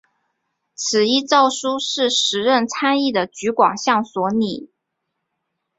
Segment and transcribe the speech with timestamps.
[0.73, 4.71] 此一诏书是时任参议的橘广相所拟。